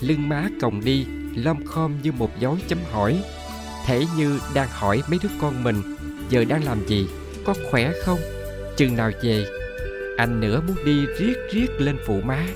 Lưng 0.00 0.28
má 0.28 0.48
còng 0.60 0.84
đi, 0.84 1.06
Lom 1.36 1.64
khom 1.64 1.92
như 2.02 2.12
một 2.12 2.30
dấu 2.40 2.58
chấm 2.68 2.78
hỏi. 2.92 3.22
Thể 3.86 4.04
như 4.16 4.40
đang 4.54 4.68
hỏi 4.72 5.02
mấy 5.10 5.18
đứa 5.22 5.28
con 5.40 5.64
mình 5.64 5.76
Giờ 6.30 6.44
đang 6.44 6.64
làm 6.64 6.86
gì? 6.86 7.08
Có 7.44 7.54
khỏe 7.70 7.92
không? 8.04 8.18
Chừng 8.76 8.96
nào 8.96 9.10
về? 9.22 9.46
Anh 10.16 10.40
nữa 10.40 10.62
muốn 10.66 10.76
đi 10.84 11.06
riết 11.18 11.34
riết 11.52 11.66
lên 11.78 11.96
phụ 12.06 12.20
má. 12.20 12.46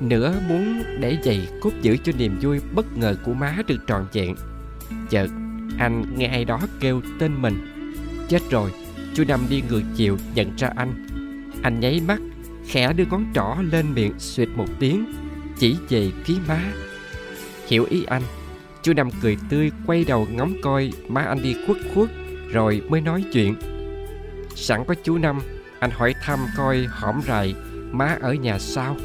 Nữa 0.00 0.34
muốn 0.48 0.82
để 1.00 1.18
giày 1.24 1.48
cốt 1.60 1.70
giữ 1.82 1.96
cho 2.04 2.12
niềm 2.18 2.38
vui 2.40 2.60
bất 2.74 2.96
ngờ 2.96 3.16
của 3.24 3.34
má 3.34 3.56
được 3.66 3.78
trọn 3.86 4.06
vẹn. 4.12 4.34
Chợt, 5.10 5.30
anh 5.78 6.04
nghe 6.16 6.26
ai 6.26 6.44
đó 6.44 6.60
kêu 6.80 7.02
tên 7.18 7.42
mình. 7.42 7.54
Chết 8.28 8.42
rồi, 8.50 8.70
Chú 9.14 9.24
Năm 9.28 9.40
đi 9.50 9.62
ngược 9.68 9.82
chiều 9.96 10.18
nhận 10.34 10.56
ra 10.56 10.70
anh. 10.76 11.06
Anh 11.62 11.80
nháy 11.80 12.00
mắt, 12.08 12.20
khẽ 12.66 12.92
đưa 12.92 13.04
ngón 13.10 13.26
trỏ 13.34 13.56
lên 13.70 13.94
miệng 13.94 14.12
suyệt 14.18 14.48
một 14.56 14.66
tiếng, 14.80 15.12
chỉ 15.58 15.76
về 15.88 16.10
phía 16.24 16.34
má. 16.48 16.60
Hiểu 17.66 17.86
ý 17.90 18.04
anh, 18.04 18.22
chú 18.82 18.92
năm 18.92 19.08
cười 19.22 19.36
tươi 19.48 19.70
quay 19.86 20.04
đầu 20.04 20.28
ngóng 20.30 20.54
coi 20.62 20.92
má 21.08 21.22
anh 21.22 21.42
đi 21.42 21.56
khuất 21.66 21.76
khuất 21.94 22.08
rồi 22.54 22.82
mới 22.88 23.00
nói 23.00 23.24
chuyện. 23.32 23.54
Sẵn 24.54 24.84
có 24.84 24.94
chú 25.02 25.18
năm, 25.18 25.38
anh 25.78 25.90
hỏi 25.90 26.14
thăm 26.22 26.38
coi 26.56 26.86
hõm 26.90 27.20
rày 27.26 27.54
má 27.92 28.16
ở 28.20 28.34
nhà 28.34 28.58
sao? 28.58 28.96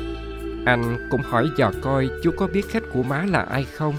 Anh 0.65 1.07
cũng 1.11 1.21
hỏi 1.21 1.49
dò 1.57 1.71
coi 1.81 2.09
chú 2.23 2.31
có 2.37 2.47
biết 2.47 2.65
khách 2.69 2.83
của 2.93 3.03
má 3.03 3.25
là 3.25 3.41
ai 3.41 3.63
không? 3.63 3.95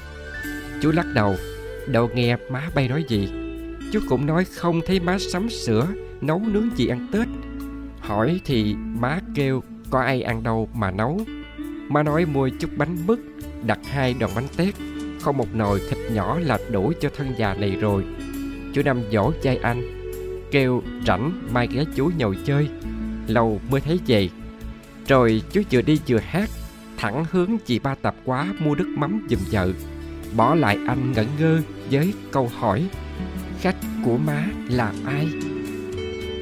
Chú 0.83 0.91
lắc 0.93 1.07
đầu, 1.15 1.37
đâu 1.87 2.11
nghe 2.15 2.37
má 2.51 2.69
bay 2.75 2.89
nói 2.89 3.05
gì. 3.09 3.29
Chú 3.93 4.01
cũng 4.09 4.27
nói 4.27 4.45
không 4.45 4.81
thấy 4.87 5.01
má 5.01 5.19
sắm 5.19 5.51
sửa, 5.51 5.87
nấu 6.21 6.43
nướng 6.47 6.77
gì 6.77 6.87
ăn 6.87 7.07
tết. 7.13 7.29
Hỏi 8.01 8.41
thì 8.45 8.75
má 8.75 9.21
kêu, 9.35 9.63
có 9.91 10.01
ai 10.01 10.23
ăn 10.23 10.43
đâu 10.43 10.69
mà 10.75 10.91
nấu? 10.91 11.21
Má 11.89 12.03
nói 12.03 12.27
mua 12.27 12.49
chút 12.49 12.71
bánh 12.77 12.97
mứt 13.07 13.19
đặt 13.67 13.79
hai 13.85 14.15
đòn 14.21 14.31
bánh 14.35 14.49
tét. 14.57 14.75
Không 15.21 15.37
một 15.37 15.55
nồi 15.55 15.81
thịt 15.91 15.99
nhỏ 16.13 16.39
là 16.39 16.59
đủ 16.71 16.93
cho 17.01 17.09
thân 17.17 17.35
già 17.39 17.55
này 17.55 17.71
rồi 17.81 18.05
chú 18.73 18.83
năm 18.85 19.03
dỗ 19.13 19.33
chay 19.43 19.57
anh, 19.57 19.83
kêu 20.51 20.83
rảnh 21.07 21.49
mai 21.53 21.69
ghé 21.73 21.85
chú 21.97 22.11
nhậu 22.17 22.35
chơi. 22.45 22.69
Lâu 23.27 23.61
mới 23.71 23.81
thấy 23.81 24.01
về. 24.07 24.29
Rồi 25.09 25.43
chú 25.53 25.63
vừa 25.71 25.83
đi 25.83 25.99
vừa 26.09 26.19
hát, 26.19 26.51
thẳng 26.97 27.25
hướng 27.31 27.59
chị 27.67 27.79
ba 27.79 27.95
tập 27.95 28.15
quá 28.25 28.55
mua 28.59 28.75
nước 28.75 28.89
mắm 28.97 29.27
giùm 29.31 29.41
vợ. 29.51 29.73
Bỏ 30.37 30.55
lại 30.55 30.79
anh 30.87 31.13
ngẩn 31.13 31.27
ngơ 31.39 31.61
với 31.91 32.13
câu 32.31 32.51
hỏi, 32.59 32.87
khách 33.61 33.77
của 34.05 34.17
má 34.17 34.47
là 34.69 34.93
ai? 35.07 35.29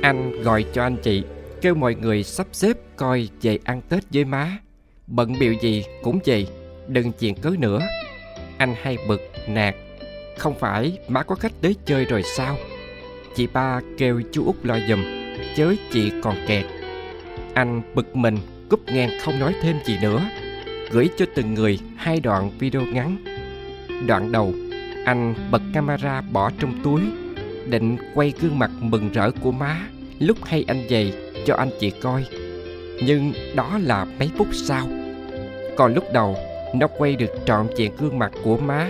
Anh 0.02 0.42
gọi 0.42 0.64
cho 0.72 0.82
anh 0.82 0.96
chị, 1.02 1.22
kêu 1.60 1.74
mọi 1.74 1.94
người 1.94 2.22
sắp 2.22 2.46
xếp 2.52 2.76
coi 2.96 3.28
về 3.42 3.58
ăn 3.64 3.80
tết 3.88 4.04
với 4.12 4.24
má. 4.24 4.58
Bận 5.06 5.34
biểu 5.40 5.52
gì 5.52 5.84
cũng 6.02 6.18
về, 6.24 6.46
đừng 6.88 7.12
chuyện 7.12 7.34
cớ 7.34 7.50
nữa. 7.58 7.80
Anh 8.58 8.74
hay 8.82 8.96
bực, 9.08 9.20
nạt 9.48 9.74
không 10.38 10.58
phải 10.58 10.98
má 11.08 11.22
có 11.22 11.34
khách 11.34 11.52
tới 11.60 11.76
chơi 11.84 12.04
rồi 12.04 12.22
sao? 12.36 12.56
Chị 13.34 13.46
ba 13.46 13.80
kêu 13.98 14.22
chú 14.32 14.44
út 14.44 14.56
lo 14.62 14.78
giùm, 14.88 15.04
chớ 15.56 15.74
chị 15.92 16.12
còn 16.22 16.36
kẹt. 16.46 16.64
Anh 17.54 17.82
bực 17.94 18.16
mình, 18.16 18.38
cúp 18.68 18.80
ngang 18.86 19.10
không 19.20 19.38
nói 19.38 19.54
thêm 19.62 19.76
gì 19.84 19.98
nữa. 20.02 20.20
Gửi 20.90 21.10
cho 21.16 21.26
từng 21.34 21.54
người 21.54 21.78
hai 21.96 22.20
đoạn 22.20 22.50
video 22.58 22.82
ngắn. 22.82 23.16
Đoạn 24.06 24.32
đầu, 24.32 24.54
anh 25.04 25.34
bật 25.50 25.62
camera 25.74 26.20
bỏ 26.20 26.50
trong 26.58 26.80
túi, 26.84 27.00
định 27.66 27.96
quay 28.14 28.32
gương 28.40 28.58
mặt 28.58 28.70
mừng 28.80 29.12
rỡ 29.12 29.30
của 29.30 29.52
má, 29.52 29.76
lúc 30.18 30.44
hay 30.44 30.64
anh 30.68 30.86
về 30.88 31.12
cho 31.46 31.54
anh 31.54 31.70
chị 31.80 31.90
coi. 31.90 32.24
Nhưng 33.02 33.32
đó 33.54 33.78
là 33.82 34.04
mấy 34.04 34.30
phút 34.38 34.48
sau. 34.52 34.88
Còn 35.76 35.94
lúc 35.94 36.04
đầu, 36.12 36.36
nó 36.74 36.86
quay 36.86 37.16
được 37.16 37.30
trọn 37.46 37.66
vẹn 37.78 37.92
gương 37.98 38.18
mặt 38.18 38.32
của 38.44 38.56
má, 38.56 38.88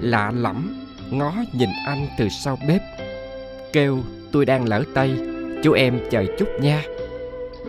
lạ 0.00 0.32
lẫm 0.34 0.79
ngó 1.10 1.32
nhìn 1.52 1.68
anh 1.86 2.06
từ 2.18 2.28
sau 2.28 2.58
bếp. 2.68 2.82
Kêu, 3.72 3.98
tôi 4.32 4.44
đang 4.44 4.68
lỡ 4.68 4.82
tay, 4.94 5.10
chú 5.62 5.72
em 5.72 6.00
chờ 6.10 6.24
chút 6.38 6.48
nha. 6.60 6.82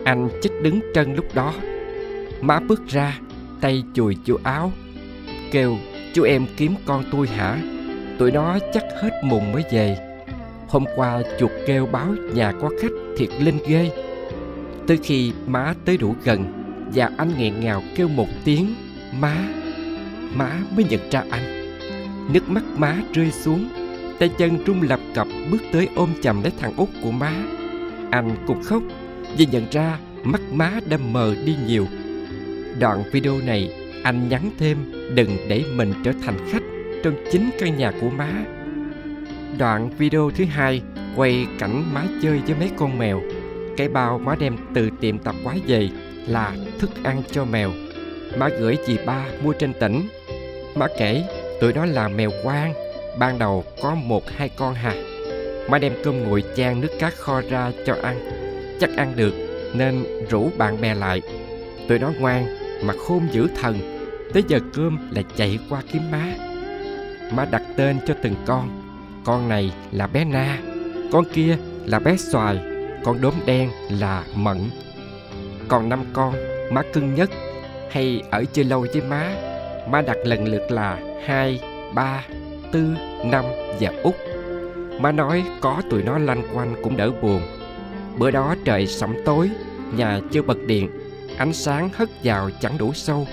Anh 0.04 0.28
chích 0.42 0.52
đứng 0.62 0.80
chân 0.94 1.14
lúc 1.14 1.34
đó. 1.34 1.54
Má 2.40 2.60
bước 2.60 2.88
ra, 2.88 3.18
tay 3.60 3.82
chùi 3.94 4.16
chu 4.24 4.38
áo. 4.42 4.72
Kêu, 5.50 5.76
chú 6.14 6.22
em 6.22 6.46
kiếm 6.56 6.74
con 6.86 7.04
tôi 7.12 7.26
hả? 7.26 7.58
Tụi 8.18 8.32
nó 8.32 8.58
chắc 8.72 8.84
hết 9.02 9.10
mùng 9.24 9.52
mới 9.52 9.62
về. 9.70 9.96
Hôm 10.68 10.84
qua 10.96 11.22
chuột 11.38 11.50
kêu 11.66 11.86
báo 11.86 12.14
nhà 12.34 12.52
có 12.60 12.70
khách 12.80 12.92
thiệt 13.16 13.28
linh 13.40 13.58
ghê. 13.66 13.90
Tới 14.86 14.98
khi 15.02 15.32
má 15.46 15.74
tới 15.84 15.96
đủ 15.96 16.14
gần 16.24 16.44
và 16.94 17.10
anh 17.16 17.32
nghẹn 17.38 17.60
ngào 17.60 17.82
kêu 17.96 18.08
một 18.08 18.28
tiếng, 18.44 18.74
má 19.20 19.36
má 20.34 20.58
mới 20.76 20.84
nhận 20.90 21.10
ra 21.10 21.24
anh 21.30 21.61
nước 22.28 22.48
mắt 22.48 22.64
má 22.76 22.96
rơi 23.12 23.30
xuống, 23.30 23.68
tay 24.18 24.30
chân 24.38 24.58
trung 24.66 24.82
lập 24.82 25.00
cập 25.14 25.28
bước 25.50 25.62
tới 25.72 25.88
ôm 25.96 26.12
chầm 26.22 26.42
lấy 26.42 26.52
thằng 26.58 26.76
út 26.76 26.88
của 27.02 27.10
má. 27.10 27.32
Anh 28.10 28.36
cũng 28.46 28.62
khóc 28.62 28.82
vì 29.36 29.46
nhận 29.46 29.66
ra 29.70 29.98
mắt 30.24 30.40
má 30.52 30.80
đã 30.88 30.96
mờ 30.96 31.34
đi 31.44 31.56
nhiều. 31.66 31.86
Đoạn 32.78 33.02
video 33.12 33.38
này 33.46 33.72
anh 34.02 34.28
nhắn 34.28 34.50
thêm, 34.58 34.76
đừng 35.14 35.36
để 35.48 35.64
mình 35.74 35.92
trở 36.04 36.12
thành 36.22 36.36
khách 36.50 36.62
trong 37.02 37.14
chính 37.32 37.50
căn 37.58 37.76
nhà 37.76 37.92
của 38.00 38.10
má. 38.10 38.30
Đoạn 39.58 39.90
video 39.98 40.30
thứ 40.30 40.44
hai 40.44 40.82
quay 41.16 41.46
cảnh 41.58 41.94
má 41.94 42.04
chơi 42.22 42.40
với 42.46 42.56
mấy 42.58 42.70
con 42.76 42.98
mèo. 42.98 43.22
Cái 43.76 43.88
bao 43.88 44.18
má 44.18 44.34
đem 44.40 44.56
từ 44.74 44.90
tiệm 45.00 45.18
tạp 45.18 45.34
hóa 45.44 45.54
về 45.66 45.88
là 46.26 46.56
thức 46.78 46.90
ăn 47.02 47.22
cho 47.30 47.44
mèo. 47.44 47.70
Má 48.38 48.48
gửi 48.48 48.76
chị 48.86 48.98
ba 49.06 49.26
mua 49.44 49.52
trên 49.52 49.72
tỉnh. 49.80 50.02
Má 50.74 50.86
kể 50.98 51.24
tụi 51.62 51.72
đó 51.72 51.84
là 51.84 52.08
mèo 52.08 52.30
quang. 52.42 52.74
Ban 53.18 53.38
đầu 53.38 53.64
có 53.82 53.94
một 53.94 54.30
hai 54.36 54.48
con 54.48 54.74
hà. 54.74 54.94
Má 55.68 55.78
đem 55.78 55.92
cơm 56.04 56.22
nguội 56.22 56.44
chan 56.56 56.80
nước 56.80 56.88
cá 56.98 57.10
kho 57.10 57.40
ra 57.50 57.72
cho 57.86 57.96
ăn. 58.02 58.18
Chắc 58.80 58.90
ăn 58.96 59.12
được, 59.16 59.34
nên 59.74 60.04
rủ 60.30 60.50
bạn 60.58 60.80
bè 60.80 60.94
lại. 60.94 61.22
Tụi 61.88 61.98
nó 61.98 62.12
ngoan 62.18 62.46
mà 62.82 62.94
khôn 63.06 63.28
dữ 63.32 63.46
thần. 63.60 63.78
Tới 64.32 64.42
giờ 64.48 64.58
cơm 64.74 65.08
là 65.10 65.22
chạy 65.36 65.58
qua 65.70 65.82
kiếm 65.92 66.02
má. 66.10 66.34
Má 67.32 67.46
đặt 67.50 67.62
tên 67.76 67.96
cho 68.06 68.14
từng 68.22 68.34
con. 68.46 68.82
Con 69.24 69.48
này 69.48 69.72
là 69.92 70.06
bé 70.06 70.24
na, 70.24 70.58
con 71.12 71.24
kia 71.32 71.56
là 71.86 71.98
bé 71.98 72.16
xoài, 72.16 72.58
con 73.04 73.20
đốm 73.20 73.34
đen 73.46 73.70
là 73.90 74.24
mận 74.34 74.58
còn 75.68 75.88
năm 75.88 76.04
con, 76.12 76.34
má 76.70 76.82
cưng 76.92 77.14
nhất, 77.14 77.30
hay 77.90 78.22
ở 78.30 78.44
chơi 78.52 78.64
lâu 78.64 78.86
với 78.92 79.02
má? 79.02 79.51
Ma 79.88 80.00
đặt 80.00 80.16
lần 80.24 80.48
lượt 80.48 80.70
là 80.70 80.98
hai, 81.24 81.60
ba, 81.94 82.24
tư, 82.72 82.84
năm 83.24 83.44
và 83.80 83.92
út 84.02 84.14
Ma 85.00 85.12
nói 85.12 85.44
có 85.60 85.82
tụi 85.90 86.02
nó 86.02 86.18
lanh 86.18 86.42
quanh 86.54 86.74
cũng 86.82 86.96
đỡ 86.96 87.10
buồn. 87.22 87.42
Bữa 88.18 88.30
đó 88.30 88.54
trời 88.64 88.86
sẩm 88.86 89.16
tối, 89.24 89.50
nhà 89.96 90.20
chưa 90.32 90.42
bật 90.42 90.58
điện, 90.66 90.90
ánh 91.36 91.52
sáng 91.52 91.88
hất 91.94 92.08
vào 92.24 92.50
chẳng 92.60 92.78
đủ 92.78 92.92
sâu. 92.92 93.26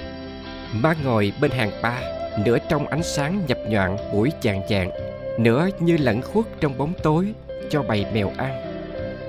Ma 0.73 0.95
ngồi 1.03 1.33
bên 1.41 1.51
hàng 1.51 1.71
ba, 1.81 2.01
nửa 2.45 2.57
trong 2.69 2.87
ánh 2.87 3.03
sáng 3.03 3.41
nhập 3.47 3.57
nhoạng 3.67 3.97
buổi 4.13 4.31
chàng 4.41 4.61
chàng 4.69 4.91
nửa 5.39 5.69
như 5.79 5.97
lẫn 5.97 6.21
khuất 6.21 6.45
trong 6.59 6.77
bóng 6.77 6.93
tối 7.03 7.33
cho 7.69 7.83
bầy 7.83 8.05
mèo 8.13 8.31
ăn. 8.37 8.63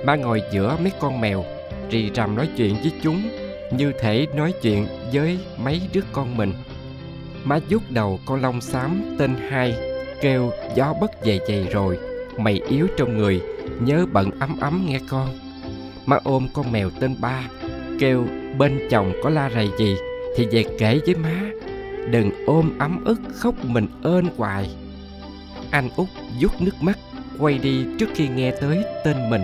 Ma 0.05 0.15
ngồi 0.15 0.41
giữa 0.51 0.77
mấy 0.81 0.91
con 0.99 1.21
mèo, 1.21 1.45
rì 1.89 2.11
rầm 2.15 2.35
nói 2.35 2.49
chuyện 2.57 2.75
với 2.81 2.91
chúng, 3.03 3.21
như 3.71 3.93
thể 3.99 4.27
nói 4.35 4.53
chuyện 4.61 4.87
với 5.13 5.39
mấy 5.57 5.81
đứa 5.93 6.01
con 6.11 6.37
mình 6.37 6.53
má 7.43 7.59
vuốt 7.69 7.83
đầu 7.89 8.19
con 8.25 8.41
lông 8.41 8.61
xám 8.61 9.15
tên 9.17 9.35
hai, 9.49 9.75
kêu 10.21 10.51
gió 10.75 10.93
bất 11.01 11.11
dày 11.25 11.39
dày 11.47 11.67
rồi, 11.71 11.97
mày 12.37 12.61
yếu 12.69 12.87
trong 12.97 13.17
người, 13.17 13.41
nhớ 13.79 14.05
bận 14.11 14.31
ấm 14.39 14.59
ấm 14.59 14.85
nghe 14.87 14.99
con. 15.09 15.29
Má 16.05 16.19
ôm 16.23 16.47
con 16.53 16.71
mèo 16.71 16.89
tên 16.99 17.15
ba, 17.21 17.43
kêu 17.99 18.27
bên 18.57 18.79
chồng 18.89 19.13
có 19.23 19.29
la 19.29 19.49
rầy 19.49 19.69
gì 19.79 19.95
thì 20.35 20.47
về 20.51 20.63
kể 20.79 20.99
với 21.05 21.15
má. 21.15 21.41
Đừng 22.09 22.31
ôm 22.45 22.77
ấm 22.79 23.03
ức, 23.05 23.19
khóc 23.35 23.65
mình 23.65 23.87
ơn 24.03 24.25
hoài. 24.37 24.69
Anh 25.71 25.89
út 25.95 26.07
vuốt 26.41 26.61
nước 26.61 26.75
mắt, 26.81 26.97
quay 27.39 27.57
đi 27.57 27.85
trước 27.99 28.09
khi 28.15 28.27
nghe 28.27 28.51
tới 28.51 28.83
tên 29.05 29.29
mình. 29.29 29.43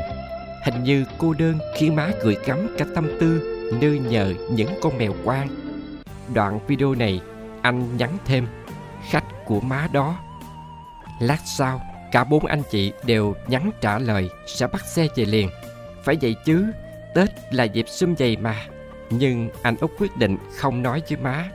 Hình 0.66 0.84
như 0.84 1.06
cô 1.18 1.34
đơn 1.34 1.58
khiến 1.78 1.96
má 1.96 2.12
gửi 2.24 2.38
gắm 2.46 2.76
cả 2.78 2.86
tâm 2.96 3.08
tư 3.20 3.58
nơi 3.82 4.00
nhờ 4.00 4.34
những 4.52 4.70
con 4.82 4.98
mèo 4.98 5.14
quang 5.24 5.48
đoạn 6.34 6.60
video 6.68 6.96
này 6.96 7.22
anh 7.68 7.98
nhắn 7.98 8.18
thêm. 8.26 8.48
Khách 9.10 9.46
của 9.46 9.60
má 9.60 9.88
đó. 9.92 10.20
Lát 11.20 11.40
sau, 11.46 11.82
cả 12.12 12.24
bốn 12.24 12.46
anh 12.46 12.62
chị 12.70 12.94
đều 13.06 13.36
nhắn 13.48 13.72
trả 13.82 14.00
lời, 14.00 14.30
sẽ 14.46 14.68
bắt 14.68 14.86
xe 14.86 15.08
về 15.16 15.26
liền. 15.26 15.50
Phải 16.04 16.18
vậy 16.22 16.36
chứ, 16.46 16.72
tết 17.16 17.30
là 17.52 17.64
dịp 17.64 17.86
sum 17.90 18.16
dày 18.16 18.38
mà. 18.38 18.56
Nhưng 19.10 19.50
anh 19.62 19.76
út 19.80 19.92
quyết 20.00 20.18
định 20.18 20.38
không 20.56 20.84
nói 20.84 21.02
với 21.10 21.18
má. 21.18 21.50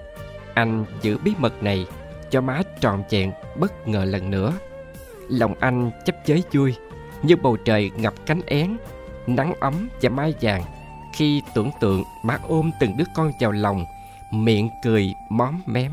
Anh 0.55 0.85
giữ 1.03 1.19
bí 1.19 1.33
mật 1.39 1.63
này 1.63 1.87
cho 2.31 2.41
má 2.41 2.63
tròn 2.81 3.03
chẹn 3.09 3.33
bất 3.57 3.89
ngờ 3.89 4.05
lần 4.05 4.31
nữa. 4.31 4.53
Lòng 5.29 5.55
anh 5.61 5.91
chấp 6.05 6.17
chới 6.25 6.43
vui, 6.53 6.75
như 7.23 7.37
bầu 7.37 7.57
trời 7.57 7.91
ngập 7.97 8.15
cánh 8.27 8.41
én, 8.47 8.77
nắng 9.27 9.55
ấm 9.61 9.89
và 10.03 10.11
mai 10.11 10.35
vàng. 10.41 10.63
Khi 11.13 11.43
tưởng 11.55 11.71
tượng 11.81 12.05
má 12.23 12.39
ôm 12.49 12.71
từng 12.81 12.97
đứa 12.97 13.05
con 13.15 13.33
vào 13.41 13.53
lòng, 13.53 13.87
miệng 14.31 14.69
cười 14.83 15.15
móm 15.29 15.61
mém. 15.67 15.91